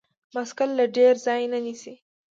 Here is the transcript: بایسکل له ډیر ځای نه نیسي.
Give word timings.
بایسکل 0.33 0.69
له 0.79 0.85
ډیر 0.97 1.13
ځای 1.25 1.41
نه 1.53 1.59
نیسي. 1.65 1.95